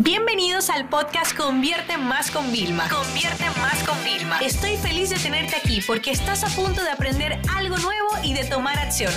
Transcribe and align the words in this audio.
Bienvenidos 0.00 0.70
al 0.70 0.88
podcast 0.88 1.36
Convierte 1.36 1.96
Más 1.96 2.28
con 2.32 2.50
Vilma. 2.50 2.88
Convierte 2.88 3.44
Más 3.60 3.80
con 3.84 3.96
Vilma. 4.02 4.40
Estoy 4.40 4.76
feliz 4.76 5.10
de 5.10 5.16
tenerte 5.16 5.54
aquí 5.54 5.80
porque 5.86 6.10
estás 6.10 6.42
a 6.42 6.48
punto 6.48 6.82
de 6.82 6.90
aprender 6.90 7.38
algo 7.54 7.76
nuevo 7.76 8.08
y 8.24 8.34
de 8.34 8.42
tomar 8.44 8.76
acción. 8.76 9.12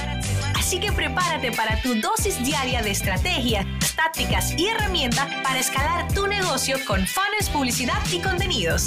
Así 0.55 0.79
que 0.79 0.91
prepárate 0.91 1.51
para 1.51 1.81
tu 1.81 1.95
dosis 1.95 2.43
diaria 2.45 2.83
de 2.83 2.91
estrategias, 2.91 3.65
tácticas 3.95 4.53
y 4.55 4.67
herramientas 4.67 5.27
para 5.43 5.59
escalar 5.59 6.13
tu 6.13 6.27
negocio 6.27 6.77
con 6.85 7.07
fans, 7.07 7.49
publicidad 7.51 7.97
y 8.13 8.19
contenidos. 8.19 8.85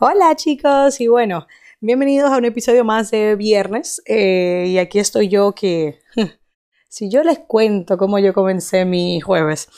Hola 0.00 0.34
chicos 0.34 1.00
y 1.00 1.06
bueno, 1.06 1.46
bienvenidos 1.80 2.32
a 2.32 2.38
un 2.38 2.44
episodio 2.46 2.84
más 2.84 3.12
de 3.12 3.36
viernes 3.36 4.02
eh, 4.06 4.64
y 4.66 4.78
aquí 4.78 4.98
estoy 4.98 5.28
yo 5.28 5.54
que 5.54 6.00
si 6.90 7.08
yo 7.08 7.22
les 7.22 7.38
cuento 7.38 7.96
cómo 7.96 8.18
yo 8.18 8.34
comencé 8.34 8.84
mi 8.84 9.20
jueves 9.20 9.68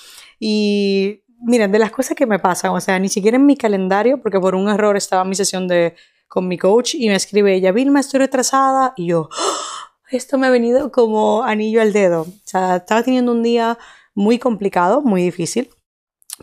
y 0.40 1.22
miren 1.40 1.70
de 1.70 1.78
las 1.78 1.90
cosas 1.90 2.16
que 2.16 2.26
me 2.26 2.38
pasan, 2.38 2.72
o 2.72 2.80
sea, 2.80 2.98
ni 2.98 3.08
siquiera 3.08 3.36
en 3.36 3.44
mi 3.44 3.56
calendario 3.56 4.20
porque 4.22 4.40
por 4.40 4.54
un 4.54 4.68
error 4.68 4.96
estaba 4.96 5.24
mi 5.24 5.34
sesión 5.34 5.68
de 5.68 5.94
con 6.26 6.48
mi 6.48 6.56
coach 6.56 6.94
y 6.94 7.08
me 7.08 7.14
escribe 7.14 7.54
ella, 7.54 7.70
Vilma, 7.70 8.00
estoy 8.00 8.20
retrasada 8.20 8.94
y 8.96 9.08
yo, 9.08 9.28
¡Ah! 9.30 9.90
esto 10.10 10.38
me 10.38 10.46
ha 10.46 10.50
venido 10.50 10.90
como 10.90 11.42
anillo 11.42 11.82
al 11.82 11.92
dedo, 11.92 12.22
o 12.22 12.46
sea, 12.46 12.76
estaba 12.76 13.02
teniendo 13.02 13.32
un 13.32 13.42
día 13.42 13.78
muy 14.14 14.38
complicado, 14.38 15.02
muy 15.02 15.22
difícil 15.22 15.68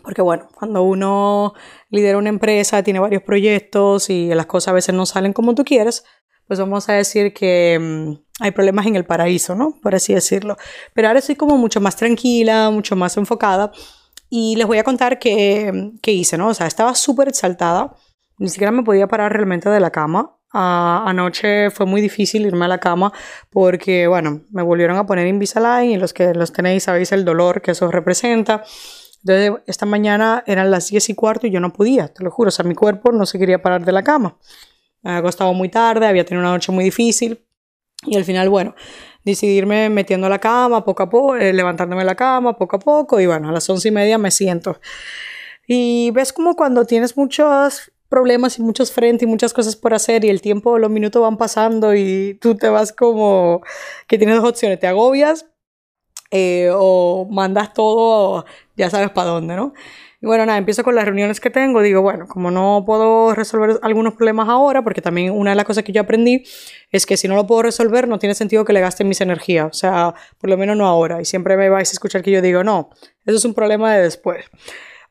porque 0.02 0.22
bueno, 0.22 0.48
cuando 0.54 0.82
uno 0.82 1.54
lidera 1.88 2.18
una 2.18 2.28
empresa, 2.28 2.82
tiene 2.82 3.00
varios 3.00 3.22
proyectos 3.22 4.08
y 4.08 4.28
las 4.28 4.46
cosas 4.46 4.68
a 4.68 4.74
veces 4.74 4.94
no 4.94 5.06
salen 5.06 5.32
como 5.32 5.54
tú 5.54 5.64
quieres, 5.64 6.04
pues 6.50 6.58
vamos 6.58 6.88
a 6.88 6.94
decir 6.94 7.32
que 7.32 7.78
mm, 7.80 8.42
hay 8.42 8.50
problemas 8.50 8.84
en 8.84 8.96
el 8.96 9.04
paraíso, 9.04 9.54
¿no? 9.54 9.76
Por 9.80 9.94
así 9.94 10.14
decirlo. 10.14 10.56
Pero 10.92 11.06
ahora 11.06 11.20
estoy 11.20 11.36
como 11.36 11.56
mucho 11.56 11.80
más 11.80 11.94
tranquila, 11.94 12.70
mucho 12.70 12.96
más 12.96 13.16
enfocada 13.16 13.70
y 14.28 14.56
les 14.56 14.66
voy 14.66 14.78
a 14.78 14.82
contar 14.82 15.20
qué, 15.20 15.92
qué 16.02 16.10
hice, 16.10 16.36
¿no? 16.36 16.48
O 16.48 16.54
sea, 16.54 16.66
estaba 16.66 16.96
súper 16.96 17.28
exaltada, 17.28 17.94
ni 18.38 18.48
siquiera 18.48 18.72
me 18.72 18.82
podía 18.82 19.06
parar 19.06 19.32
realmente 19.32 19.70
de 19.70 19.78
la 19.78 19.92
cama. 19.92 20.38
anoche 20.52 21.70
fue 21.70 21.86
muy 21.86 22.00
difícil 22.00 22.44
irme 22.44 22.64
a 22.64 22.68
la 22.68 22.78
cama 22.78 23.12
porque, 23.50 24.08
bueno, 24.08 24.40
me 24.50 24.62
volvieron 24.64 24.96
a 24.96 25.06
poner 25.06 25.28
Invisalign 25.28 25.92
y 25.92 25.98
los 25.98 26.12
que 26.12 26.34
los 26.34 26.52
tenéis 26.52 26.82
sabéis 26.82 27.12
el 27.12 27.24
dolor 27.24 27.62
que 27.62 27.70
eso 27.70 27.88
representa. 27.92 28.64
Entonces, 29.24 29.62
esta 29.68 29.86
mañana 29.86 30.42
eran 30.48 30.72
las 30.72 30.88
10 30.88 31.10
y 31.10 31.14
cuarto 31.14 31.46
y 31.46 31.52
yo 31.52 31.60
no 31.60 31.72
podía, 31.72 32.08
te 32.08 32.24
lo 32.24 32.32
juro. 32.32 32.48
O 32.48 32.50
sea, 32.50 32.64
mi 32.64 32.74
cuerpo 32.74 33.12
no 33.12 33.24
se 33.24 33.38
quería 33.38 33.62
parar 33.62 33.84
de 33.84 33.92
la 33.92 34.02
cama. 34.02 34.36
Me 35.02 35.10
había 35.10 35.20
acostado 35.20 35.52
muy 35.52 35.68
tarde, 35.68 36.06
había 36.06 36.24
tenido 36.24 36.42
una 36.42 36.52
noche 36.52 36.72
muy 36.72 36.84
difícil. 36.84 37.44
Y 38.06 38.16
al 38.16 38.24
final, 38.24 38.48
bueno, 38.48 38.74
decidirme 39.24 39.90
metiendo 39.90 40.26
a 40.26 40.30
la 40.30 40.38
cama 40.38 40.84
poco 40.84 41.02
a 41.02 41.10
poco, 41.10 41.36
eh, 41.36 41.52
levantándome 41.52 42.04
la 42.04 42.14
cama 42.14 42.56
poco 42.56 42.76
a 42.76 42.78
poco. 42.78 43.20
Y 43.20 43.26
bueno, 43.26 43.48
a 43.48 43.52
las 43.52 43.68
once 43.68 43.88
y 43.88 43.90
media 43.90 44.18
me 44.18 44.30
siento. 44.30 44.80
Y 45.66 46.10
ves 46.12 46.32
como 46.32 46.56
cuando 46.56 46.84
tienes 46.84 47.16
muchos 47.16 47.92
problemas 48.08 48.58
y 48.58 48.62
muchos 48.62 48.92
frentes 48.92 49.26
y 49.26 49.30
muchas 49.30 49.52
cosas 49.52 49.76
por 49.76 49.94
hacer 49.94 50.24
y 50.24 50.28
el 50.30 50.42
tiempo, 50.42 50.78
los 50.78 50.90
minutos 50.90 51.22
van 51.22 51.36
pasando 51.36 51.94
y 51.94 52.36
tú 52.40 52.56
te 52.56 52.68
vas 52.68 52.92
como 52.92 53.62
que 54.08 54.18
tienes 54.18 54.36
dos 54.36 54.50
opciones, 54.50 54.80
te 54.80 54.88
agobias 54.88 55.46
eh, 56.32 56.70
o 56.74 57.28
mandas 57.30 57.72
todo, 57.72 58.44
ya 58.76 58.90
sabes 58.90 59.10
para 59.10 59.30
dónde, 59.30 59.54
¿no? 59.54 59.74
Y 60.22 60.26
bueno, 60.26 60.44
nada, 60.44 60.58
empiezo 60.58 60.84
con 60.84 60.94
las 60.94 61.06
reuniones 61.06 61.40
que 61.40 61.48
tengo. 61.48 61.80
Digo, 61.80 62.02
bueno, 62.02 62.26
como 62.28 62.50
no 62.50 62.82
puedo 62.84 63.34
resolver 63.34 63.78
algunos 63.82 64.14
problemas 64.14 64.48
ahora, 64.48 64.82
porque 64.84 65.00
también 65.00 65.32
una 65.32 65.50
de 65.50 65.56
las 65.56 65.64
cosas 65.64 65.82
que 65.82 65.92
yo 65.92 66.02
aprendí 66.02 66.44
es 66.90 67.06
que 67.06 67.16
si 67.16 67.26
no 67.26 67.36
lo 67.36 67.46
puedo 67.46 67.62
resolver, 67.62 68.06
no 68.06 68.18
tiene 68.18 68.34
sentido 68.34 68.64
que 68.64 68.74
le 68.74 68.80
gaste 68.80 69.02
mis 69.02 69.20
energías. 69.22 69.66
O 69.70 69.72
sea, 69.72 70.14
por 70.38 70.50
lo 70.50 70.58
menos 70.58 70.76
no 70.76 70.86
ahora. 70.86 71.22
Y 71.22 71.24
siempre 71.24 71.56
me 71.56 71.70
vais 71.70 71.88
a 71.88 71.92
escuchar 71.92 72.22
que 72.22 72.30
yo 72.30 72.42
digo, 72.42 72.62
no, 72.62 72.90
eso 73.24 73.38
es 73.38 73.44
un 73.46 73.54
problema 73.54 73.94
de 73.94 74.02
después. 74.02 74.44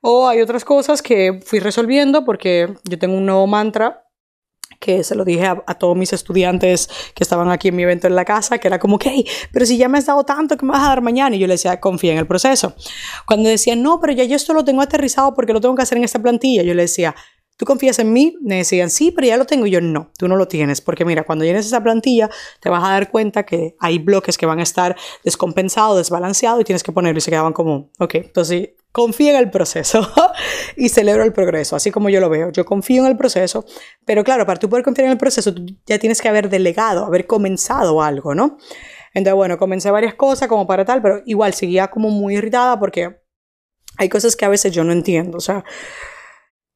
O 0.02 0.28
hay 0.28 0.42
otras 0.42 0.64
cosas 0.64 1.02
que 1.02 1.40
fui 1.44 1.60
resolviendo 1.60 2.24
porque 2.24 2.74
yo 2.84 3.00
tengo 3.00 3.18
un 3.18 3.26
nuevo 3.26 3.48
mantra 3.48 4.06
que 4.80 5.04
se 5.04 5.16
lo 5.16 5.26
dije 5.26 5.46
a, 5.46 5.76
todos 5.76 5.96
mis 5.96 6.14
estudiantes 6.14 6.90
que 7.14 7.24
estaban 7.24 7.52
aquí 7.52 7.68
en 7.68 7.76
mi 7.76 7.84
evento 7.84 8.08
en 8.08 8.16
la 8.16 8.26
casa, 8.26 8.58
que 8.58 8.68
era 8.68 8.80
como, 8.80 8.96
ok, 8.96 9.06
pero 9.52 9.66
si 9.66 9.78
ya 9.78 9.90
me 9.90 9.98
has 9.98 10.06
dado 10.06 10.24
tanto, 10.24 10.58
¿qué 10.58 10.66
me 10.66 10.72
vas 10.72 10.84
a 10.84 10.90
dar 10.90 11.02
mañana? 11.02 11.36
Y 11.36 11.40
yo 11.40 11.48
le 11.48 11.54
decía, 11.54 11.80
confía 11.80 12.14
en 12.14 12.20
el 12.20 12.28
proceso. 12.28 12.74
Cuando 13.26 13.50
decían, 13.50 13.84
no, 13.84 14.00
pero 14.00 14.14
ya 14.14 14.24
yo 14.24 14.36
esto 14.36 14.54
lo 14.54 14.64
tengo 14.64 14.82
aterrizado 14.82 15.34
porque 15.34 15.54
lo 15.54 15.62
tengo 15.62 15.76
que 15.76 15.84
hacer 15.84 15.98
en 15.98 16.06
esta 16.06 16.20
plantilla, 16.20 16.64
yo 16.64 16.74
le 16.74 16.84
decía, 16.84 17.16
¿tú 17.60 17.66
confías 17.66 18.00
en 18.00 18.14
mí? 18.14 18.38
Me 18.42 18.56
decían, 18.56 18.90
sí, 18.90 19.12
pero 19.12 19.28
ya 19.28 19.36
lo 19.36 19.46
tengo. 19.46 19.66
Y 19.68 19.72
yo, 19.72 19.82
no, 19.82 20.12
tú 20.18 20.30
no 20.30 20.38
lo 20.38 20.48
tienes. 20.48 20.80
Porque 20.80 21.04
mira, 21.04 21.24
cuando 21.24 21.44
llenes 21.44 21.66
esa 21.66 21.84
plantilla, 21.84 22.30
te 22.62 22.70
vas 22.70 22.84
a 22.84 22.92
dar 22.92 23.12
cuenta 23.12 23.46
que 23.46 23.76
hay 23.80 24.00
bloques 24.00 24.38
que 24.38 24.46
van 24.46 24.60
a 24.60 24.64
estar 24.64 24.96
descompensados, 25.26 25.98
desbalanceados 25.98 26.62
y 26.62 26.64
tienes 26.64 26.84
que 26.84 26.94
ponerlo. 26.94 27.18
Y 27.18 27.22
se 27.22 27.30
quedaban 27.30 27.52
como, 27.52 27.92
ok, 28.00 28.16
entonces 28.16 28.70
confía 28.92 29.32
en 29.32 29.38
el 29.38 29.52
proceso 29.52 30.08
y 30.76 30.90
celebro 30.90 31.24
el 31.24 31.34
progreso, 31.34 31.76
así 31.76 31.92
como 31.92 32.10
yo 32.10 32.20
lo 32.20 32.30
veo. 32.30 32.52
Yo 32.52 32.66
confío 32.66 33.04
en 33.04 33.12
el 33.12 33.18
proceso, 33.18 33.66
pero 34.06 34.24
claro, 34.24 34.46
para 34.46 34.60
tú 34.60 34.70
poder 34.70 34.84
confiar 34.84 35.06
en 35.06 35.12
el 35.12 35.18
proceso, 35.18 35.54
tú 35.54 35.66
ya 35.86 36.00
tienes 36.00 36.22
que 36.22 36.30
haber 36.30 36.50
delegado, 36.50 37.06
haber 37.06 37.28
comenzado 37.28 38.02
algo, 38.02 38.36
¿no? 38.36 38.58
Entonces, 39.14 39.36
bueno, 39.36 39.58
comencé 39.58 39.90
varias 39.92 40.14
cosas 40.14 40.48
como 40.48 40.68
para 40.68 40.86
tal, 40.86 41.02
pero 41.02 41.22
igual 41.26 41.54
seguía 41.54 41.88
como 41.88 42.10
muy 42.10 42.36
irritada 42.36 42.80
porque 42.80 43.22
hay 43.98 44.10
cosas 44.10 44.36
que 44.36 44.46
a 44.46 44.50
veces 44.50 44.72
yo 44.72 44.84
no 44.84 44.92
entiendo. 44.92 45.38
O 45.38 45.42
sea, 45.42 45.64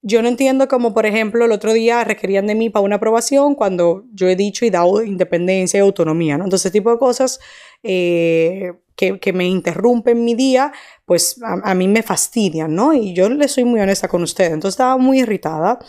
yo 0.05 0.21
no 0.21 0.27
entiendo 0.27 0.67
como, 0.67 0.93
por 0.93 1.05
ejemplo, 1.05 1.45
el 1.45 1.53
otro 1.53 1.71
día 1.71 2.03
requerían 2.03 2.45
de 2.45 2.55
mí 2.55 2.69
para 2.69 2.83
una 2.83 2.97
aprobación 2.97 3.55
cuando 3.55 4.03
yo 4.11 4.27
he 4.27 4.35
dicho 4.35 4.65
y 4.65 4.69
dado 4.69 5.01
independencia 5.01 5.77
y 5.77 5.81
autonomía, 5.81 6.37
¿no? 6.37 6.43
Entonces, 6.43 6.65
ese 6.65 6.73
tipo 6.73 6.91
de 6.91 6.97
cosas 6.97 7.39
eh, 7.83 8.73
que, 8.97 9.17
que, 9.19 9.31
me 9.31 9.45
interrumpen 9.47 10.25
mi 10.25 10.35
día, 10.35 10.73
pues 11.05 11.39
a, 11.41 11.73
mí 11.73 11.87
me 11.87 12.03
fastidian, 12.03 12.75
¿no? 12.75 12.93
Y 12.93 13.13
yo 13.13 13.29
le 13.29 13.47
soy 13.47 13.63
muy 13.63 13.79
honesta 13.79 14.09
con 14.09 14.21
ustedes. 14.23 14.51
Entonces 14.51 14.73
estaba 14.73 14.97
muy 14.97 15.21
irritada 15.21 15.79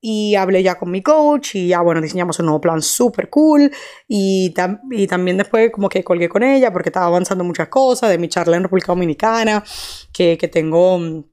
y 0.00 0.36
hablé 0.36 0.62
ya 0.62 0.78
con 0.78 0.92
mi 0.92 1.02
coach 1.02 1.56
y 1.56 1.68
ya, 1.68 1.80
bueno, 1.80 2.00
diseñamos 2.00 2.38
un 2.38 2.46
nuevo 2.46 2.60
plan 2.60 2.80
súper 2.80 3.28
cool 3.28 3.72
y, 4.06 4.54
y, 4.92 5.06
también 5.08 5.36
después 5.36 5.72
como 5.72 5.88
que 5.88 6.04
colgué 6.04 6.28
con 6.28 6.44
ella 6.44 6.72
porque 6.72 6.90
estaba 6.90 7.06
avanzando 7.06 7.42
muchas 7.42 7.68
cosas 7.68 8.10
de 8.10 8.18
mi 8.18 8.28
charla 8.28 8.56
en 8.56 8.62
República 8.62 8.92
Dominicana, 8.92 9.64
que, 10.12 10.38
que 10.38 10.46
tengo 10.46 11.24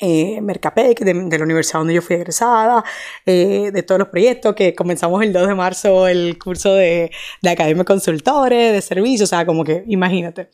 eh, 0.00 0.40
Mercapec, 0.40 1.00
de, 1.00 1.14
la 1.14 1.44
universidad 1.44 1.80
donde 1.80 1.94
yo 1.94 2.02
fui 2.02 2.16
egresada, 2.16 2.84
eh, 3.26 3.70
de 3.72 3.82
todos 3.82 3.98
los 3.98 4.08
proyectos, 4.08 4.54
que 4.54 4.74
comenzamos 4.74 5.22
el 5.22 5.32
2 5.32 5.48
de 5.48 5.54
marzo 5.54 6.08
el 6.08 6.38
curso 6.38 6.74
de, 6.74 7.10
de 7.42 7.50
Academia 7.50 7.82
de 7.82 7.86
Consultores, 7.86 8.72
de 8.72 8.80
servicios, 8.80 9.28
o 9.28 9.34
sea, 9.34 9.46
como 9.46 9.64
que 9.64 9.84
imagínate. 9.86 10.50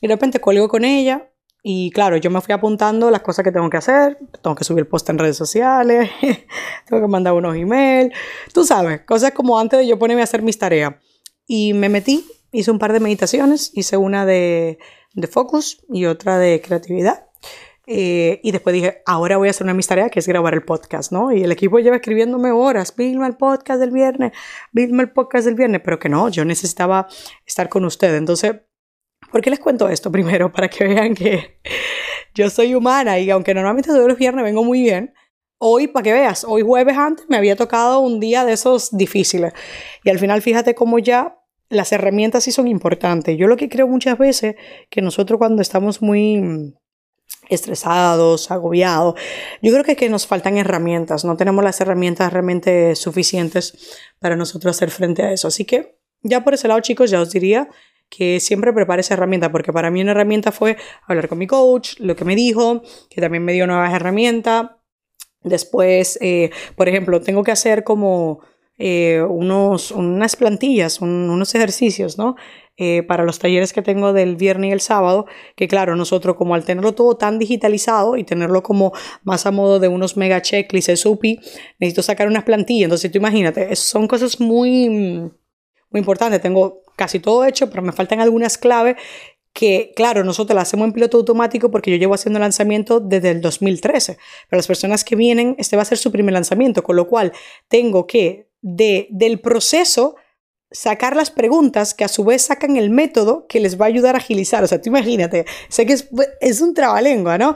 Y 0.00 0.08
de 0.08 0.14
repente 0.14 0.40
cuelgo 0.40 0.68
con 0.68 0.84
ella 0.84 1.28
y 1.62 1.90
claro, 1.92 2.16
yo 2.16 2.28
me 2.30 2.40
fui 2.40 2.52
apuntando 2.52 3.10
las 3.10 3.22
cosas 3.22 3.44
que 3.44 3.52
tengo 3.52 3.70
que 3.70 3.76
hacer, 3.76 4.18
tengo 4.42 4.56
que 4.56 4.64
subir 4.64 4.88
post 4.88 5.08
en 5.10 5.18
redes 5.18 5.36
sociales, 5.36 6.10
tengo 6.86 7.02
que 7.02 7.08
mandar 7.08 7.34
unos 7.34 7.56
emails, 7.56 8.12
tú 8.52 8.64
sabes, 8.64 9.02
cosas 9.02 9.30
como 9.30 9.58
antes 9.58 9.78
de 9.78 9.86
yo 9.86 9.98
ponerme 9.98 10.22
a 10.22 10.24
hacer 10.24 10.42
mis 10.42 10.58
tareas. 10.58 10.94
Y 11.46 11.72
me 11.72 11.88
metí, 11.88 12.26
hice 12.50 12.70
un 12.70 12.78
par 12.78 12.92
de 12.92 13.00
meditaciones, 13.00 13.70
hice 13.74 13.96
una 13.96 14.26
de, 14.26 14.78
de 15.14 15.26
focus 15.28 15.84
y 15.88 16.06
otra 16.06 16.38
de 16.38 16.60
creatividad 16.60 17.26
eh, 17.86 18.40
y 18.44 18.52
después 18.52 18.74
dije, 18.74 19.02
ahora 19.06 19.36
voy 19.36 19.48
a 19.48 19.50
hacer 19.50 19.64
una 19.64 19.72
de 19.72 19.76
mis 19.76 19.88
tareas, 19.88 20.10
que 20.10 20.20
es 20.20 20.28
grabar 20.28 20.54
el 20.54 20.62
podcast, 20.62 21.10
¿no? 21.10 21.32
Y 21.32 21.42
el 21.42 21.50
equipo 21.50 21.78
lleva 21.80 21.96
escribiéndome 21.96 22.52
horas, 22.52 22.94
Vilma 22.96 23.26
el 23.26 23.36
podcast 23.36 23.80
del 23.80 23.90
viernes, 23.90 24.32
Vilma 24.72 25.02
el 25.02 25.10
podcast 25.10 25.46
del 25.46 25.56
viernes, 25.56 25.80
pero 25.84 25.98
que 25.98 26.08
no, 26.08 26.28
yo 26.28 26.44
necesitaba 26.44 27.08
estar 27.44 27.68
con 27.68 27.84
ustedes. 27.84 28.18
Entonces, 28.18 28.54
¿por 29.32 29.40
qué 29.40 29.50
les 29.50 29.58
cuento 29.58 29.88
esto? 29.88 30.12
Primero, 30.12 30.52
para 30.52 30.68
que 30.68 30.84
vean 30.84 31.14
que 31.14 31.60
yo 32.34 32.48
soy 32.50 32.74
humana 32.74 33.18
y 33.18 33.30
aunque 33.30 33.52
normalmente 33.52 33.90
todos 33.90 34.06
los 34.06 34.18
viernes 34.18 34.44
vengo 34.44 34.62
muy 34.62 34.82
bien, 34.82 35.12
hoy, 35.58 35.88
para 35.88 36.04
que 36.04 36.12
veas, 36.12 36.44
hoy 36.44 36.62
jueves 36.62 36.96
antes 36.96 37.26
me 37.28 37.36
había 37.36 37.56
tocado 37.56 38.00
un 38.00 38.20
día 38.20 38.44
de 38.44 38.52
esos 38.52 38.96
difíciles. 38.96 39.52
Y 40.04 40.10
al 40.10 40.20
final, 40.20 40.40
fíjate 40.40 40.74
cómo 40.74 41.00
ya 41.00 41.38
las 41.68 41.90
herramientas 41.90 42.44
sí 42.44 42.52
son 42.52 42.68
importantes. 42.68 43.36
Yo 43.36 43.48
lo 43.48 43.56
que 43.56 43.68
creo 43.68 43.88
muchas 43.88 44.18
veces 44.18 44.56
que 44.88 45.02
nosotros 45.02 45.38
cuando 45.38 45.62
estamos 45.62 46.02
muy 46.02 46.74
estresados, 47.48 48.50
agobiados. 48.50 49.14
Yo 49.60 49.72
creo 49.72 49.84
que, 49.84 49.96
que 49.96 50.08
nos 50.08 50.26
faltan 50.26 50.56
herramientas, 50.56 51.24
no 51.24 51.36
tenemos 51.36 51.62
las 51.62 51.80
herramientas 51.80 52.32
realmente 52.32 52.96
suficientes 52.96 53.98
para 54.18 54.36
nosotros 54.36 54.76
hacer 54.76 54.90
frente 54.90 55.22
a 55.22 55.32
eso. 55.32 55.48
Así 55.48 55.64
que 55.64 55.98
ya 56.22 56.44
por 56.44 56.54
ese 56.54 56.68
lado, 56.68 56.80
chicos, 56.80 57.10
ya 57.10 57.20
os 57.20 57.30
diría 57.30 57.68
que 58.08 58.40
siempre 58.40 58.72
prepare 58.72 59.00
esa 59.00 59.14
herramienta, 59.14 59.50
porque 59.50 59.72
para 59.72 59.90
mí 59.90 60.02
una 60.02 60.12
herramienta 60.12 60.52
fue 60.52 60.76
hablar 61.06 61.28
con 61.28 61.38
mi 61.38 61.46
coach, 61.46 61.98
lo 61.98 62.14
que 62.14 62.24
me 62.24 62.36
dijo, 62.36 62.82
que 63.08 63.20
también 63.20 63.44
me 63.44 63.52
dio 63.52 63.66
nuevas 63.66 63.92
herramientas. 63.94 64.70
Después, 65.42 66.18
eh, 66.20 66.50
por 66.76 66.88
ejemplo, 66.88 67.20
tengo 67.20 67.42
que 67.42 67.52
hacer 67.52 67.84
como 67.84 68.40
eh, 68.84 69.22
unos, 69.22 69.92
unas 69.92 70.34
plantillas, 70.34 71.00
unos 71.00 71.54
ejercicios, 71.54 72.18
¿no? 72.18 72.34
Eh, 72.76 73.04
para 73.04 73.22
los 73.22 73.38
talleres 73.38 73.72
que 73.72 73.80
tengo 73.80 74.12
del 74.12 74.34
viernes 74.34 74.70
y 74.70 74.72
el 74.72 74.80
sábado, 74.80 75.26
que 75.54 75.68
claro, 75.68 75.94
nosotros 75.94 76.34
como 76.34 76.56
al 76.56 76.64
tenerlo 76.64 76.92
todo 76.92 77.16
tan 77.16 77.38
digitalizado 77.38 78.16
y 78.16 78.24
tenerlo 78.24 78.64
como 78.64 78.92
más 79.22 79.46
a 79.46 79.52
modo 79.52 79.78
de 79.78 79.86
unos 79.86 80.16
mega 80.16 80.42
checklists 80.42 80.98
SUPI, 80.98 81.38
necesito 81.78 82.02
sacar 82.02 82.26
unas 82.26 82.42
plantillas. 82.42 82.86
Entonces 82.86 83.12
tú 83.12 83.18
imagínate, 83.18 83.76
son 83.76 84.08
cosas 84.08 84.40
muy, 84.40 84.88
muy 84.88 85.30
importantes. 85.94 86.40
Tengo 86.40 86.82
casi 86.96 87.20
todo 87.20 87.44
hecho, 87.44 87.70
pero 87.70 87.82
me 87.82 87.92
faltan 87.92 88.18
algunas 88.18 88.58
claves 88.58 88.96
que, 89.52 89.92
claro, 89.94 90.24
nosotros 90.24 90.56
la 90.56 90.62
hacemos 90.62 90.86
en 90.88 90.92
piloto 90.92 91.18
automático 91.18 91.70
porque 91.70 91.92
yo 91.92 91.98
llevo 91.98 92.14
haciendo 92.14 92.40
lanzamiento 92.40 92.98
desde 92.98 93.30
el 93.30 93.40
2013. 93.40 94.18
Pero 94.50 94.58
las 94.58 94.66
personas 94.66 95.04
que 95.04 95.14
vienen, 95.14 95.54
este 95.58 95.76
va 95.76 95.82
a 95.82 95.84
ser 95.84 95.98
su 95.98 96.10
primer 96.10 96.32
lanzamiento, 96.32 96.82
con 96.82 96.96
lo 96.96 97.06
cual 97.06 97.32
tengo 97.68 98.08
que, 98.08 98.50
de, 98.62 99.08
del 99.10 99.40
proceso, 99.40 100.16
sacar 100.72 101.14
las 101.14 101.30
preguntas 101.30 101.94
que 101.94 102.04
a 102.04 102.08
su 102.08 102.24
vez 102.24 102.42
sacan 102.42 102.76
el 102.76 102.90
método 102.90 103.46
que 103.46 103.60
les 103.60 103.80
va 103.80 103.84
a 103.84 103.88
ayudar 103.88 104.14
a 104.14 104.18
agilizar. 104.18 104.64
O 104.64 104.66
sea, 104.66 104.80
tú 104.80 104.88
imagínate, 104.88 105.44
sé 105.68 105.86
que 105.86 105.92
es, 105.92 106.08
es 106.40 106.60
un 106.60 106.74
trabalengua, 106.74 107.38
¿no? 107.38 107.54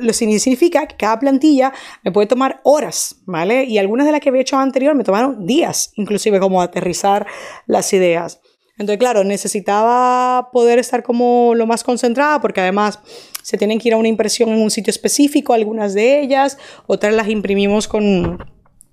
lo 0.00 0.12
significa 0.12 0.86
que 0.86 0.96
cada 0.96 1.18
plantilla 1.18 1.72
me 2.02 2.12
puede 2.12 2.26
tomar 2.26 2.60
horas, 2.64 3.16
¿vale? 3.26 3.64
Y 3.64 3.78
algunas 3.78 4.06
de 4.06 4.12
las 4.12 4.20
que 4.20 4.30
había 4.30 4.40
hecho 4.40 4.56
anterior 4.56 4.94
me 4.94 5.04
tomaron 5.04 5.46
días, 5.46 5.92
inclusive 5.96 6.40
como 6.40 6.62
aterrizar 6.62 7.26
las 7.66 7.92
ideas. 7.92 8.40
Entonces, 8.78 8.98
claro, 8.98 9.24
necesitaba 9.24 10.50
poder 10.52 10.78
estar 10.78 11.02
como 11.02 11.54
lo 11.54 11.66
más 11.66 11.82
concentrada 11.82 12.40
porque 12.40 12.60
además 12.60 13.00
se 13.42 13.56
tienen 13.56 13.78
que 13.78 13.88
ir 13.88 13.94
a 13.94 13.96
una 13.96 14.08
impresión 14.08 14.50
en 14.50 14.60
un 14.60 14.70
sitio 14.70 14.90
específico, 14.90 15.54
algunas 15.54 15.94
de 15.94 16.20
ellas, 16.20 16.58
otras 16.86 17.14
las 17.14 17.28
imprimimos 17.28 17.88
con, 17.88 18.38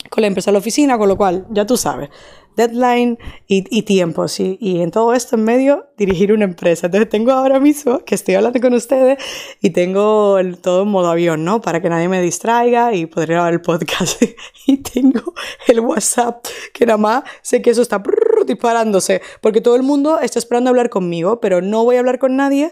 con 0.10 0.22
la 0.22 0.28
empresa 0.28 0.52
de 0.52 0.54
la 0.54 0.60
oficina, 0.60 0.98
con 0.98 1.08
lo 1.08 1.18
cual, 1.18 1.46
ya 1.50 1.66
tú 1.66 1.78
sabes, 1.78 2.10
deadline 2.56 3.18
y, 3.48 3.64
y 3.70 3.84
tiempo, 3.84 4.28
¿sí? 4.28 4.58
Y 4.62 4.82
en 4.82 4.92
todo 4.92 5.14
esto 5.14 5.36
en 5.36 5.44
medio, 5.44 5.88
dirigir 5.98 6.32
una 6.34 6.46
empresa. 6.46 6.88
Entonces 6.88 7.10
tengo 7.10 7.32
ahora 7.32 7.60
mismo 7.60 8.00
que 8.00 8.16
estoy 8.16 8.36
hablando 8.36 8.60
con 8.60 8.74
ustedes 8.74 9.18
y 9.62 9.72
tengo 9.72 10.38
todo 10.62 10.84
en 10.84 10.90
modo 10.90 11.10
avión, 11.10 11.44
¿no? 11.44 11.62
Para 11.62 11.82
que 11.82 11.90
nadie 11.90 12.10
me 12.10 12.22
distraiga 12.22 12.94
y 12.94 13.06
poder 13.06 13.30
grabar 13.30 13.54
el 13.54 13.62
podcast. 13.62 14.22
y 14.68 14.78
tengo 14.78 15.34
el 15.68 15.80
WhatsApp, 15.80 16.46
que 16.74 16.86
nada 16.86 16.98
más 16.98 17.24
sé 17.42 17.62
que 17.62 17.72
eso 17.72 17.82
está 17.82 18.02
disparándose, 18.46 19.22
porque 19.42 19.62
todo 19.62 19.76
el 19.76 19.84
mundo 19.84 20.20
está 20.20 20.40
esperando 20.40 20.70
hablar 20.70 20.90
conmigo, 20.90 21.40
pero 21.40 21.62
no 21.62 21.84
voy 21.84 21.96
a 21.96 22.00
hablar 22.00 22.20
con 22.20 22.36
nadie 22.36 22.72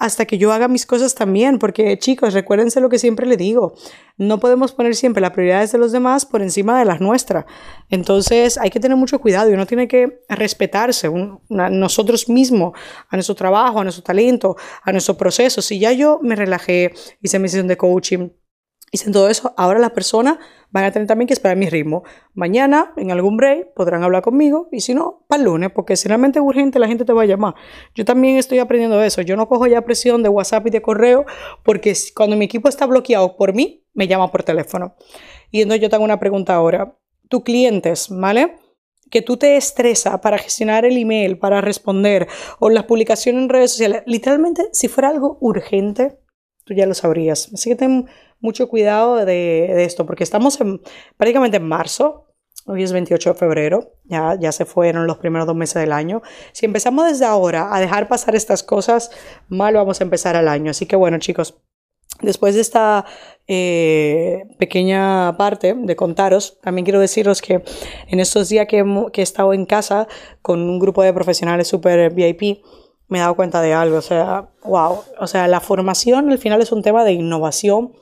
hasta 0.00 0.24
que 0.24 0.38
yo 0.38 0.50
haga 0.50 0.66
mis 0.66 0.86
cosas 0.86 1.14
también, 1.14 1.58
porque 1.58 1.98
chicos, 1.98 2.32
recuérdense 2.32 2.80
lo 2.80 2.88
que 2.88 2.98
siempre 2.98 3.26
le 3.26 3.36
digo, 3.36 3.74
no 4.16 4.40
podemos 4.40 4.72
poner 4.72 4.96
siempre 4.96 5.20
las 5.20 5.32
prioridades 5.32 5.72
de 5.72 5.78
los 5.78 5.92
demás 5.92 6.24
por 6.24 6.40
encima 6.40 6.78
de 6.78 6.86
las 6.86 7.02
nuestras. 7.02 7.44
Entonces 7.90 8.56
hay 8.56 8.70
que 8.70 8.80
tener 8.80 8.96
mucho 8.96 9.20
cuidado 9.20 9.50
y 9.50 9.52
uno 9.52 9.66
tiene 9.66 9.88
que 9.88 10.22
respetarse 10.30 11.10
nosotros 11.48 12.30
mismos, 12.30 12.72
a 13.10 13.16
nuestro 13.16 13.34
trabajo, 13.34 13.78
a 13.78 13.82
nuestro 13.82 14.02
talento, 14.02 14.56
a 14.82 14.90
nuestro 14.90 15.18
proceso. 15.18 15.60
Si 15.60 15.78
ya 15.78 15.92
yo 15.92 16.18
me 16.22 16.34
relajé, 16.34 16.94
hice 17.20 17.38
mi 17.38 17.48
sesión 17.48 17.68
de 17.68 17.76
coaching, 17.76 18.30
hice 18.90 19.10
todo 19.10 19.28
eso, 19.28 19.54
ahora 19.56 19.78
la 19.78 19.90
persona 19.90 20.38
van 20.70 20.84
a 20.84 20.92
tener 20.92 21.06
también 21.06 21.26
que 21.26 21.34
esperar 21.34 21.56
mi 21.56 21.68
ritmo. 21.68 22.02
Mañana, 22.34 22.92
en 22.96 23.10
algún 23.10 23.36
break, 23.36 23.74
podrán 23.74 24.02
hablar 24.02 24.22
conmigo 24.22 24.68
y 24.72 24.80
si 24.80 24.94
no, 24.94 25.24
para 25.28 25.40
el 25.40 25.46
lunes, 25.46 25.70
porque 25.74 25.96
si 25.96 26.08
realmente 26.08 26.38
es 26.38 26.44
urgente, 26.44 26.78
la 26.78 26.88
gente 26.88 27.04
te 27.04 27.12
va 27.12 27.22
a 27.22 27.26
llamar. 27.26 27.54
Yo 27.94 28.04
también 28.04 28.36
estoy 28.36 28.58
aprendiendo 28.58 29.02
eso. 29.02 29.22
Yo 29.22 29.36
no 29.36 29.48
cojo 29.48 29.66
ya 29.66 29.82
presión 29.82 30.22
de 30.22 30.28
WhatsApp 30.28 30.66
y 30.66 30.70
de 30.70 30.82
correo, 30.82 31.24
porque 31.64 31.94
cuando 32.14 32.36
mi 32.36 32.44
equipo 32.44 32.68
está 32.68 32.86
bloqueado 32.86 33.36
por 33.36 33.54
mí, 33.54 33.84
me 33.94 34.06
llama 34.06 34.30
por 34.30 34.42
teléfono. 34.42 34.94
Y 35.50 35.62
entonces 35.62 35.82
yo 35.82 35.90
tengo 35.90 36.04
una 36.04 36.20
pregunta 36.20 36.54
ahora. 36.54 36.96
Tu 37.28 37.42
clientes, 37.42 38.08
¿vale? 38.10 38.56
que 39.10 39.22
tú 39.22 39.36
te 39.36 39.56
estresa 39.56 40.20
para 40.20 40.38
gestionar 40.38 40.84
el 40.84 40.96
email, 40.96 41.36
para 41.36 41.60
responder, 41.60 42.28
o 42.60 42.70
las 42.70 42.84
publicaciones 42.84 43.42
en 43.42 43.48
redes 43.48 43.72
sociales, 43.72 44.04
literalmente, 44.06 44.68
si 44.72 44.86
fuera 44.86 45.08
algo 45.08 45.36
urgente, 45.40 46.20
tú 46.64 46.74
ya 46.74 46.86
lo 46.86 46.94
sabrías. 46.94 47.50
Así 47.52 47.70
que 47.70 47.76
ten 47.76 48.06
mucho 48.40 48.68
cuidado 48.68 49.24
de, 49.24 49.84
esto, 49.84 50.06
porque 50.06 50.24
estamos 50.24 50.60
en, 50.60 50.80
prácticamente 51.16 51.58
en 51.58 51.68
marzo, 51.68 52.26
hoy 52.66 52.82
es 52.82 52.92
28 52.92 53.32
de 53.32 53.38
febrero, 53.38 53.94
ya, 54.04 54.36
ya 54.38 54.52
se 54.52 54.64
fueron 54.64 55.06
los 55.06 55.18
primeros 55.18 55.46
dos 55.46 55.56
meses 55.56 55.80
del 55.80 55.92
año. 55.92 56.22
Si 56.52 56.66
empezamos 56.66 57.06
desde 57.06 57.24
ahora 57.24 57.74
a 57.74 57.80
dejar 57.80 58.08
pasar 58.08 58.34
estas 58.34 58.62
cosas, 58.62 59.10
mal 59.48 59.74
vamos 59.74 60.00
a 60.00 60.04
empezar 60.04 60.36
el 60.36 60.48
año. 60.48 60.70
Así 60.70 60.86
que 60.86 60.96
bueno, 60.96 61.18
chicos, 61.18 61.60
Después 62.22 62.54
de 62.54 62.60
esta 62.60 63.06
eh, 63.46 64.44
pequeña 64.58 65.36
parte 65.38 65.74
de 65.74 65.96
contaros, 65.96 66.58
también 66.60 66.84
quiero 66.84 67.00
deciros 67.00 67.40
que 67.40 67.62
en 68.08 68.20
estos 68.20 68.48
días 68.48 68.66
que, 68.66 68.84
que 69.12 69.22
he 69.22 69.24
estado 69.24 69.54
en 69.54 69.64
casa 69.64 70.06
con 70.42 70.60
un 70.60 70.78
grupo 70.78 71.02
de 71.02 71.14
profesionales 71.14 71.68
super 71.68 72.12
VIP, 72.12 72.62
me 73.08 73.18
he 73.18 73.20
dado 73.20 73.36
cuenta 73.36 73.62
de 73.62 73.72
algo. 73.72 73.96
O 73.96 74.02
sea, 74.02 74.50
wow. 74.64 75.00
O 75.18 75.26
sea, 75.26 75.48
la 75.48 75.60
formación 75.60 76.30
al 76.30 76.38
final 76.38 76.60
es 76.60 76.72
un 76.72 76.82
tema 76.82 77.04
de 77.04 77.12
innovación 77.12 77.92